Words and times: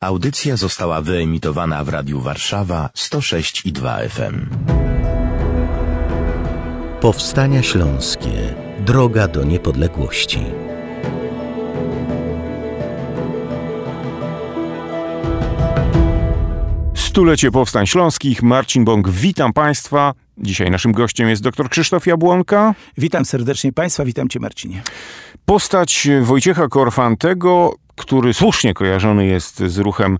Audycja 0.00 0.56
została 0.56 1.00
wyemitowana 1.00 1.84
w 1.84 1.88
Radiu 1.88 2.20
Warszawa 2.20 2.90
106 2.94 3.66
i 3.66 3.72
2 3.72 3.98
FM. 4.08 4.46
Powstania 7.00 7.62
Śląskie. 7.62 8.54
Droga 8.80 9.28
do 9.28 9.44
niepodległości. 9.44 10.40
Stulecie 16.94 17.50
Powstań 17.50 17.86
Śląskich. 17.86 18.42
Marcin 18.42 18.84
Bąk, 18.84 19.08
witam 19.08 19.52
Państwa. 19.52 20.14
Dzisiaj 20.38 20.70
naszym 20.70 20.92
gościem 20.92 21.28
jest 21.28 21.42
dr 21.42 21.68
Krzysztof 21.68 22.06
Jabłonka. 22.06 22.74
Witam 22.98 23.24
serdecznie 23.24 23.72
Państwa, 23.72 24.04
witam 24.04 24.28
Cię 24.28 24.40
Marcinie. 24.40 24.82
Postać 25.44 26.08
Wojciecha 26.22 26.68
Korfantego, 26.68 27.74
który 27.98 28.34
słusznie 28.34 28.74
kojarzony 28.74 29.26
jest 29.26 29.58
z 29.58 29.78
ruchem 29.78 30.18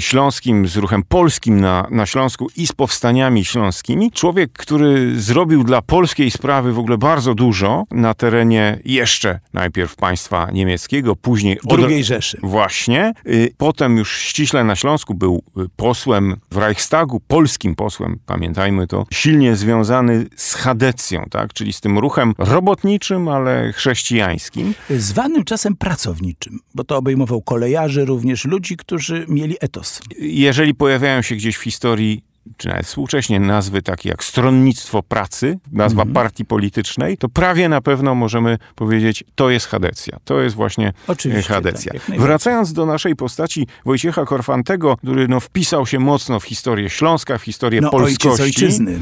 śląskim, 0.00 0.68
z 0.68 0.76
ruchem 0.76 1.02
polskim 1.02 1.60
na, 1.60 1.86
na 1.90 2.06
Śląsku 2.06 2.48
i 2.56 2.66
z 2.66 2.72
powstaniami 2.72 3.44
śląskimi. 3.44 4.10
Człowiek, 4.10 4.52
który 4.52 5.20
zrobił 5.20 5.64
dla 5.64 5.82
polskiej 5.82 6.30
sprawy 6.30 6.72
w 6.72 6.78
ogóle 6.78 6.98
bardzo 6.98 7.34
dużo 7.34 7.84
na 7.90 8.14
terenie 8.14 8.78
jeszcze 8.84 9.40
najpierw 9.52 9.96
państwa 9.96 10.50
niemieckiego, 10.52 11.16
później... 11.16 11.58
Drugiej 11.64 12.04
Rzeszy. 12.04 12.38
Właśnie. 12.42 13.12
Y, 13.26 13.54
potem 13.56 13.96
już 13.96 14.18
ściśle 14.18 14.64
na 14.64 14.76
Śląsku 14.76 15.14
był 15.14 15.42
y, 15.58 15.66
posłem 15.76 16.36
w 16.50 16.56
Reichstagu, 16.56 17.20
polskim 17.28 17.74
posłem, 17.74 18.18
pamiętajmy 18.26 18.86
to, 18.86 19.06
silnie 19.12 19.56
związany 19.56 20.26
z 20.36 20.54
chadecją, 20.54 21.26
tak? 21.30 21.52
czyli 21.52 21.72
z 21.72 21.80
tym 21.80 21.98
ruchem 21.98 22.34
robotniczym, 22.38 23.28
ale 23.28 23.72
chrześcijańskim. 23.72 24.74
Zwanym 24.90 25.44
czasem 25.44 25.76
pracowniczym 25.76 26.60
bo 26.74 26.84
to 26.84 26.96
obejmował 26.96 27.42
kolejarzy, 27.42 28.04
również 28.04 28.44
ludzi, 28.44 28.76
którzy 28.76 29.26
mieli 29.28 29.39
etos. 29.60 30.00
Jeżeli 30.18 30.74
pojawiają 30.74 31.22
się 31.22 31.34
gdzieś 31.34 31.56
w 31.56 31.62
historii 31.62 32.30
czy 32.56 32.68
nawet 32.68 32.86
współcześnie 32.86 33.40
nazwy 33.40 33.82
takie 33.82 34.08
jak 34.08 34.24
stronnictwo 34.24 35.02
pracy, 35.02 35.58
nazwa 35.72 36.02
mm 36.02 36.12
-hmm. 36.12 36.14
partii 36.14 36.44
politycznej, 36.44 37.18
to 37.18 37.28
prawie 37.28 37.68
na 37.68 37.80
pewno 37.80 38.14
możemy 38.14 38.58
powiedzieć, 38.74 39.24
to 39.34 39.50
jest 39.50 39.66
Hadecja. 39.66 40.18
To 40.24 40.40
jest 40.40 40.56
właśnie 40.56 40.92
Oczywiście, 41.06 41.54
Hadecja. 41.54 41.92
Tak, 41.92 42.20
Wracając 42.20 42.72
do 42.72 42.86
naszej 42.86 43.16
postaci 43.16 43.66
Wojciecha 43.84 44.24
Korfantego, 44.24 44.96
który 44.96 45.28
no, 45.28 45.40
wpisał 45.40 45.86
się 45.86 45.98
mocno 45.98 46.40
w 46.40 46.44
historię 46.44 46.90
Śląska, 46.90 47.38
w 47.38 47.42
historię 47.42 47.80
no, 47.80 47.90
polskości. 47.90 48.42
Ojciec 48.42 48.62
ojczyzny. 48.62 48.98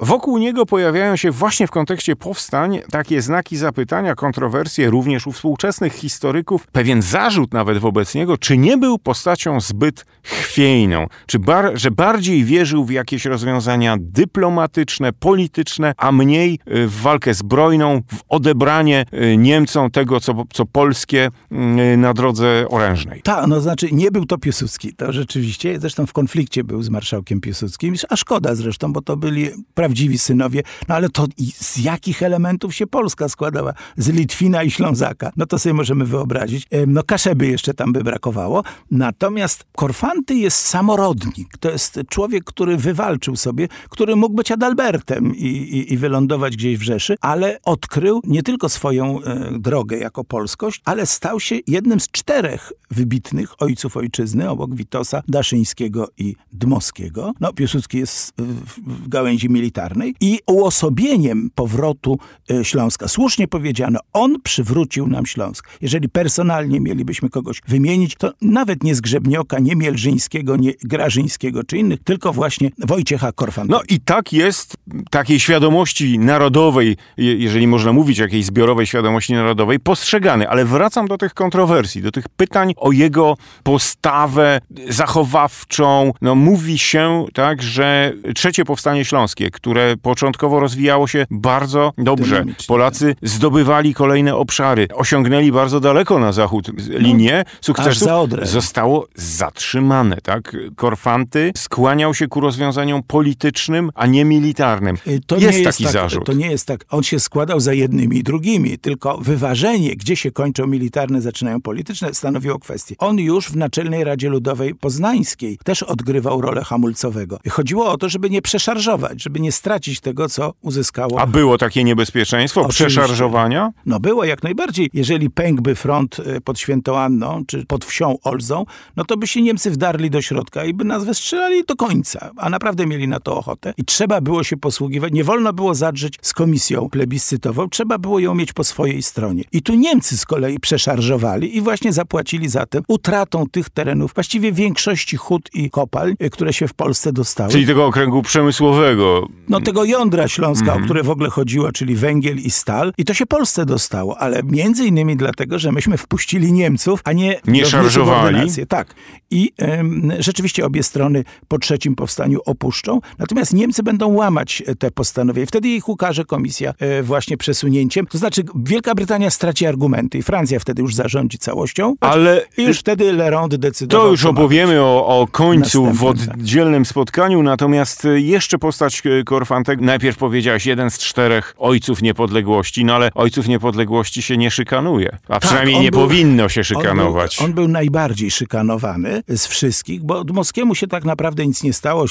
Wokół 0.00 0.38
niego 0.38 0.66
pojawiają 0.66 1.16
się 1.16 1.30
właśnie 1.30 1.66
w 1.66 1.70
kontekście 1.70 2.16
powstań 2.16 2.80
takie 2.90 3.22
znaki 3.22 3.56
zapytania, 3.56 4.14
kontrowersje 4.14 4.90
również 4.90 5.26
u 5.26 5.32
współczesnych 5.32 5.92
historyków, 5.92 6.66
pewien 6.66 7.02
zarzut 7.02 7.54
nawet 7.54 7.78
wobec 7.78 8.14
niego, 8.14 8.38
czy 8.38 8.58
nie 8.58 8.76
był 8.76 8.98
postacią 8.98 9.60
zbyt 9.60 10.04
chwiejną, 10.22 11.06
czy 11.26 11.38
bar 11.38 11.70
że 11.74 11.90
bardziej 11.90 12.44
wierzył 12.44 12.84
w 12.84 12.90
jakieś 12.90 13.24
rozwiązania 13.24 13.96
dyplomatyczne, 14.00 15.12
polityczne, 15.12 15.94
a 15.96 16.12
mniej 16.12 16.58
y, 16.68 16.86
w 16.86 17.00
walkę 17.00 17.34
zbrojną, 17.34 18.02
w 18.12 18.20
odebranie 18.28 19.04
y, 19.14 19.36
Niemcom 19.36 19.90
tego, 19.90 20.20
co, 20.20 20.44
co 20.52 20.66
polskie 20.66 21.30
y, 21.52 21.96
na 21.96 22.14
drodze 22.14 22.64
orężnej. 22.70 23.22
Tak, 23.22 23.46
no 23.46 23.60
znaczy 23.60 23.88
nie 23.92 24.10
był 24.10 24.26
to 24.26 24.38
Piłsudski, 24.38 24.94
to 24.94 25.12
rzeczywiście, 25.12 25.80
zresztą 25.80 26.06
w 26.06 26.12
konflikcie 26.12 26.64
był 26.64 26.82
z 26.82 26.90
marszałkiem 26.90 27.40
Piłsudskim, 27.40 27.94
a 28.08 28.16
szkoda 28.16 28.54
zresztą, 28.54 28.92
bo 28.92 29.02
to 29.02 29.16
byli 29.16 29.50
prawdziwi 29.88 30.18
synowie. 30.18 30.62
No 30.88 30.94
ale 30.94 31.08
to 31.08 31.26
z 31.54 31.78
jakich 31.78 32.22
elementów 32.22 32.74
się 32.74 32.86
Polska 32.86 33.28
składała? 33.28 33.72
Z 33.96 34.08
Litwina 34.08 34.62
i 34.62 34.70
Ślązaka. 34.70 35.32
No 35.36 35.46
to 35.46 35.58
sobie 35.58 35.74
możemy 35.74 36.04
wyobrazić. 36.04 36.66
No 36.86 37.02
Kaszeby 37.02 37.46
jeszcze 37.46 37.74
tam 37.74 37.92
by 37.92 38.04
brakowało. 38.04 38.62
Natomiast 38.90 39.64
Korfanty 39.76 40.34
jest 40.34 40.56
samorodnik. 40.56 41.58
To 41.60 41.70
jest 41.70 42.00
człowiek, 42.08 42.44
który 42.44 42.76
wywalczył 42.76 43.36
sobie, 43.36 43.68
który 43.88 44.16
mógł 44.16 44.34
być 44.34 44.52
Adalbertem 44.52 45.36
i, 45.36 45.46
i, 45.46 45.92
i 45.92 45.96
wylądować 45.96 46.56
gdzieś 46.56 46.78
w 46.78 46.82
Rzeszy, 46.82 47.16
ale 47.20 47.58
odkrył 47.64 48.20
nie 48.24 48.42
tylko 48.42 48.68
swoją 48.68 49.22
e, 49.22 49.58
drogę 49.58 49.98
jako 49.98 50.24
polskość, 50.24 50.80
ale 50.84 51.06
stał 51.06 51.40
się 51.40 51.56
jednym 51.66 52.00
z 52.00 52.08
czterech 52.08 52.72
wybitnych 52.90 53.62
ojców 53.62 53.96
ojczyzny, 53.96 54.50
obok 54.50 54.74
Witosa, 54.74 55.22
Daszyńskiego 55.28 56.08
i 56.18 56.36
Dmowskiego. 56.52 57.32
No 57.40 57.52
Piłsudski 57.52 57.98
jest 57.98 58.32
w, 58.38 59.04
w 59.04 59.08
gałęzi 59.08 59.48
militarnej 59.50 59.77
militarnej 59.78 60.14
i 60.20 60.38
uosobieniem 60.46 61.50
powrotu 61.54 62.18
e, 62.50 62.64
Śląska. 62.64 63.08
Słusznie 63.08 63.48
powiedziano, 63.48 64.00
on 64.12 64.40
przywrócił 64.42 65.06
nam 65.06 65.26
Śląsk. 65.26 65.68
Jeżeli 65.80 66.08
personalnie 66.08 66.80
mielibyśmy 66.80 67.30
kogoś 67.30 67.60
wymienić, 67.68 68.14
to 68.14 68.32
nawet 68.42 68.82
nie 68.82 68.94
Zgrzebnioka, 68.94 69.58
nie 69.58 69.76
Mielżyńskiego, 69.76 70.56
nie 70.56 70.72
Grażyńskiego 70.82 71.64
czy 71.64 71.78
innych, 71.78 72.00
tylko 72.04 72.32
właśnie 72.32 72.70
Wojciecha 72.78 73.32
Korfanta. 73.32 73.72
No 73.72 73.82
i 73.88 74.00
tak 74.00 74.32
jest 74.32 74.76
takiej 75.10 75.40
świadomości 75.40 76.18
narodowej, 76.18 76.96
jeżeli 77.16 77.66
można 77.66 77.92
mówić 77.92 78.18
jakiejś 78.18 78.44
zbiorowej 78.44 78.86
świadomości 78.86 79.32
narodowej, 79.32 79.80
postrzegany. 79.80 80.48
Ale 80.48 80.64
wracam 80.64 81.08
do 81.08 81.18
tych 81.18 81.34
kontrowersji, 81.34 82.02
do 82.02 82.12
tych 82.12 82.28
pytań 82.28 82.74
o 82.76 82.92
jego 82.92 83.36
postawę 83.62 84.60
zachowawczą. 84.88 86.12
No 86.22 86.34
mówi 86.34 86.78
się 86.78 87.26
tak, 87.34 87.62
że 87.62 88.12
trzecie 88.34 88.64
powstanie 88.64 89.04
śląskie, 89.04 89.50
które 89.50 89.67
początkowo 90.02 90.60
rozwijało 90.60 91.06
się 91.06 91.26
bardzo 91.30 91.92
dobrze. 91.98 92.44
Polacy 92.66 93.16
zdobywali 93.22 93.94
kolejne 93.94 94.36
obszary, 94.36 94.88
osiągnęli 94.94 95.52
bardzo 95.52 95.80
daleko 95.80 96.18
na 96.18 96.32
zachód 96.32 96.70
linię 96.88 97.44
no, 97.46 97.52
sukcesu. 97.60 98.06
Zostało 98.42 99.06
zatrzymane, 99.14 100.16
tak? 100.22 100.56
Korfanty 100.76 101.52
skłaniał 101.56 102.14
się 102.14 102.28
ku 102.28 102.40
rozwiązaniom 102.40 103.02
politycznym, 103.02 103.90
a 103.94 104.06
nie 104.06 104.24
militarnym. 104.24 104.96
Y, 105.06 105.20
to 105.26 105.36
jest, 105.36 105.48
nie 105.48 105.62
jest 105.62 105.64
taki 105.64 105.84
tak, 105.84 105.92
zarzut. 105.92 106.26
To 106.26 106.32
nie 106.32 106.50
jest 106.50 106.66
tak. 106.66 106.84
On 106.90 107.02
się 107.02 107.20
składał 107.20 107.60
za 107.60 107.72
jednymi 107.72 108.18
i 108.18 108.22
drugimi, 108.22 108.78
tylko 108.78 109.18
wyważenie, 109.18 109.96
gdzie 109.96 110.16
się 110.16 110.30
kończą 110.30 110.66
militarne, 110.66 111.20
zaczynają 111.20 111.60
polityczne, 111.60 112.14
stanowiło 112.14 112.58
kwestię. 112.58 112.94
On 112.98 113.18
już 113.18 113.50
w 113.50 113.56
Naczelnej 113.56 114.04
Radzie 114.04 114.28
Ludowej 114.28 114.74
Poznańskiej 114.74 115.58
też 115.64 115.82
odgrywał 115.82 116.40
rolę 116.40 116.64
hamulcowego. 116.64 117.38
Chodziło 117.50 117.90
o 117.90 117.96
to, 117.96 118.08
żeby 118.08 118.30
nie 118.30 118.42
przeszarżować, 118.42 119.22
żeby 119.22 119.40
nie 119.40 119.52
stracić 119.58 120.00
tego, 120.00 120.28
co 120.28 120.54
uzyskało. 120.62 121.20
A 121.20 121.26
było 121.26 121.58
takie 121.58 121.84
niebezpieczeństwo 121.84 122.60
Oczywiście. 122.60 122.86
przeszarżowania? 122.86 123.72
No 123.86 124.00
było 124.00 124.24
jak 124.24 124.42
najbardziej. 124.42 124.90
Jeżeli 124.94 125.30
pękłby 125.30 125.74
front 125.74 126.18
y, 126.18 126.40
pod 126.40 126.58
Świętoanną, 126.58 127.44
czy 127.46 127.66
pod 127.66 127.84
wsią 127.84 128.18
Olzą, 128.22 128.64
no 128.96 129.04
to 129.04 129.16
by 129.16 129.26
się 129.26 129.42
Niemcy 129.42 129.70
wdarli 129.70 130.10
do 130.10 130.22
środka 130.22 130.64
i 130.64 130.74
by 130.74 130.84
nas 130.84 131.04
wystrzelali 131.04 131.64
do 131.64 131.76
końca. 131.76 132.30
A 132.36 132.50
naprawdę 132.50 132.86
mieli 132.86 133.08
na 133.08 133.20
to 133.20 133.36
ochotę. 133.36 133.74
I 133.76 133.84
trzeba 133.84 134.20
było 134.20 134.44
się 134.44 134.56
posługiwać. 134.56 135.12
Nie 135.12 135.24
wolno 135.24 135.52
było 135.52 135.74
zadrzeć 135.74 136.14
z 136.22 136.32
komisją 136.32 136.88
plebiscytową. 136.90 137.68
Trzeba 137.68 137.98
było 137.98 138.18
ją 138.18 138.34
mieć 138.34 138.52
po 138.52 138.64
swojej 138.64 139.02
stronie. 139.02 139.44
I 139.52 139.62
tu 139.62 139.74
Niemcy 139.74 140.18
z 140.18 140.24
kolei 140.24 140.60
przeszarżowali 140.60 141.56
i 141.56 141.60
właśnie 141.60 141.92
zapłacili 141.92 142.48
za 142.48 142.66
tym 142.66 142.82
utratą 142.88 143.44
tych 143.46 143.70
terenów, 143.70 144.14
właściwie 144.14 144.52
większości 144.52 145.16
hut 145.16 145.48
i 145.54 145.70
kopalń, 145.70 146.14
y, 146.22 146.30
które 146.30 146.52
się 146.52 146.68
w 146.68 146.74
Polsce 146.74 147.12
dostały. 147.12 147.50
Czyli 147.50 147.66
tego 147.66 147.86
okręgu 147.86 148.22
przemysłowego 148.22 149.28
no 149.48 149.60
tego 149.60 149.84
jądra 149.84 150.28
Śląska, 150.28 150.64
mm 150.64 150.68
o 150.68 150.72
mhm. 150.72 150.84
które 150.84 151.02
w 151.02 151.10
ogóle 151.10 151.30
chodziło, 151.30 151.72
czyli 151.72 151.96
węgiel 151.96 152.36
i 152.38 152.50
stal. 152.50 152.92
I 152.98 153.04
to 153.04 153.14
się 153.14 153.26
Polsce 153.26 153.66
dostało, 153.66 154.18
ale 154.18 154.42
między 154.42 154.84
innymi 154.84 155.16
dlatego, 155.16 155.58
że 155.58 155.72
myśmy 155.72 155.96
wpuścili 155.96 156.52
Niemców, 156.52 157.00
a 157.04 157.12
nie 157.12 157.40
Nie 157.46 157.66
szarżowali. 157.66 158.50
Tak. 158.68 158.94
I 159.30 159.52
ym, 159.80 160.12
rzeczywiście 160.18 160.66
obie 160.66 160.82
strony 160.82 161.24
po 161.48 161.58
trzecim 161.58 161.94
powstaniu 161.94 162.40
opuszczą, 162.46 163.00
natomiast 163.18 163.52
Niemcy 163.52 163.82
będą 163.82 164.12
łamać 164.12 164.62
te 164.78 164.90
postanowienia. 164.90 165.46
Wtedy 165.46 165.68
ich 165.68 165.88
ukaże 165.88 166.24
komisja 166.24 166.74
y, 167.00 167.02
właśnie 167.02 167.36
przesunięciem. 167.36 168.06
To 168.06 168.18
znaczy 168.18 168.42
Wielka 168.54 168.94
Brytania 168.94 169.30
straci 169.30 169.66
argumenty 169.66 170.18
i 170.18 170.22
Francja 170.22 170.58
wtedy 170.60 170.82
już 170.82 170.94
zarządzi 170.94 171.38
całością. 171.38 171.94
Ale 172.00 172.46
i 172.56 172.62
już 172.62 172.78
wtedy 172.78 173.12
Lerond 173.12 173.54
decydował. 173.54 174.06
To 174.06 174.10
już 174.10 174.24
opowiemy 174.24 174.82
o, 174.82 175.06
o 175.06 175.26
końcu 175.26 175.86
w 175.86 176.00
tak. 176.00 176.08
oddzielnym 176.08 176.86
spotkaniu, 176.86 177.42
natomiast 177.42 178.06
jeszcze 178.16 178.58
postać 178.58 179.02
Korfantek, 179.38 179.80
najpierw 179.80 180.16
powiedziałeś 180.16 180.66
jeden 180.66 180.90
z 180.90 180.98
czterech 180.98 181.54
ojców 181.58 182.02
niepodległości, 182.02 182.84
no 182.84 182.94
ale 182.94 183.10
ojców 183.14 183.48
niepodległości 183.48 184.22
się 184.22 184.36
nie 184.36 184.50
szykanuje. 184.50 185.18
A 185.24 185.32
tak, 185.32 185.40
przynajmniej 185.40 185.80
nie 185.80 185.90
był, 185.90 186.00
powinno 186.00 186.48
się 186.48 186.64
szykanować. 186.64 187.38
On 187.38 187.44
był, 187.44 187.46
on 187.46 187.54
był, 187.54 187.68
najbardziej 187.68 188.30
szykanowany 188.30 189.22
z 189.28 189.46
wszystkich, 189.46 190.04
bo 190.04 190.24
Dmowskiemu 190.24 190.74
się 190.74 190.86
tak 190.86 191.04
naprawdę 191.04 191.46
nic 191.46 191.62
nie 191.62 191.72
stało. 191.72 192.04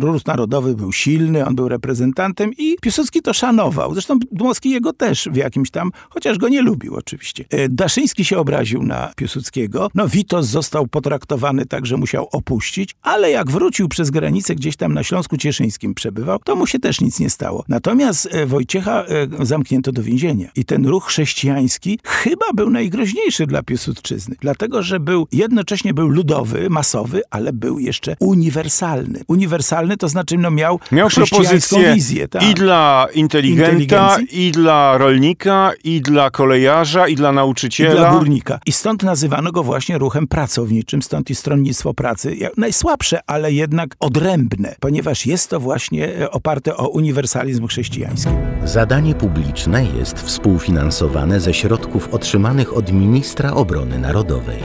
Ród 0.00 0.26
narodowy 0.26 0.74
był 0.74 0.92
silny, 0.92 1.46
on 1.46 1.54
był 1.54 1.68
reprezentantem 1.68 2.50
i 2.58 2.76
Piłsudski 2.82 3.22
to 3.22 3.32
szanował. 3.32 3.92
Zresztą 3.92 4.18
Dmowski 4.32 4.70
jego 4.70 4.92
też 4.92 5.28
w 5.32 5.36
jakimś 5.36 5.70
tam, 5.70 5.90
chociaż 6.10 6.38
go 6.38 6.48
nie 6.48 6.62
lubił 6.62 6.96
oczywiście. 6.96 7.44
E, 7.50 7.68
Daszyński 7.68 8.24
się 8.24 8.38
obraził 8.38 8.82
na 8.82 9.12
Piłsudskiego. 9.16 9.90
No 9.94 10.08
Witos 10.08 10.46
został 10.46 10.86
potraktowany 10.86 11.66
tak, 11.66 11.86
że 11.86 11.96
musiał 11.96 12.28
opuścić, 12.32 12.94
ale 13.02 13.30
jak 13.30 13.50
wrócił 13.50 13.88
przez 13.88 14.10
granicę, 14.10 14.54
gdzieś 14.54 14.76
tam 14.76 14.94
na 14.94 15.02
Śląsku 15.02 15.36
Cieszyńskim 15.36 15.94
przebywał, 15.94 16.38
to 16.38 16.56
mu 16.56 16.63
Jemu 16.64 16.70
się 16.70 16.78
też 16.78 17.00
nic 17.00 17.20
nie 17.20 17.30
stało. 17.30 17.64
Natomiast 17.68 18.28
e, 18.32 18.46
Wojciecha 18.46 19.04
e, 19.04 19.46
zamknięto 19.46 19.92
do 19.92 20.02
więzienia. 20.02 20.48
I 20.56 20.64
ten 20.64 20.86
ruch 20.86 21.06
chrześcijański 21.06 21.98
chyba 22.04 22.46
był 22.54 22.70
najgroźniejszy 22.70 23.46
dla 23.46 23.62
Piłsudczyzny, 23.62 24.36
dlatego 24.40 24.82
że 24.82 25.00
był 25.00 25.26
jednocześnie 25.32 25.94
był 25.94 26.08
ludowy, 26.08 26.70
masowy, 26.70 27.22
ale 27.30 27.52
był 27.52 27.78
jeszcze 27.78 28.16
uniwersalny. 28.20 29.20
Uniwersalny 29.28 29.96
to 29.96 30.08
znaczy 30.08 30.38
no, 30.38 30.50
miał, 30.50 30.80
Miał 30.92 31.08
propozycję 31.08 31.94
wizję. 31.94 32.28
Tak. 32.28 32.42
i 32.42 32.54
dla 32.54 33.06
inteligenta, 33.14 34.16
i 34.32 34.52
dla 34.52 34.98
rolnika, 34.98 35.72
i 35.84 36.00
dla 36.00 36.30
kolejarza, 36.30 37.08
i 37.08 37.14
dla 37.14 37.32
I 37.32 37.34
nauczyciela. 37.34 37.94
dla 37.94 38.10
górnika. 38.10 38.60
I 38.66 38.72
stąd 38.72 39.02
nazywano 39.02 39.52
go 39.52 39.62
właśnie 39.62 39.98
ruchem 39.98 40.26
pracowniczym, 40.26 41.02
stąd 41.02 41.30
i 41.30 41.34
stronnictwo 41.34 41.94
pracy. 41.94 42.36
Najsłabsze, 42.56 43.20
ale 43.26 43.52
jednak 43.52 43.96
odrębne, 44.00 44.76
ponieważ 44.80 45.26
jest 45.26 45.50
to 45.50 45.60
właśnie 45.60 46.16
e, 46.16 46.30
oparte 46.54 46.76
o 46.76 46.88
uniwersalizm 46.88 47.66
chrześcijański. 47.66 48.30
Zadanie 48.64 49.14
publiczne 49.14 49.84
jest 49.84 50.18
współfinansowane 50.18 51.40
ze 51.40 51.54
środków 51.54 52.14
otrzymanych 52.14 52.76
od 52.76 52.92
ministra 52.92 53.54
obrony 53.54 53.98
narodowej. 53.98 54.62